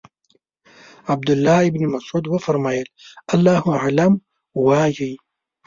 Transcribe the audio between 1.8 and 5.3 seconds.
مسعود وفرمایل الله اعلم وایئ.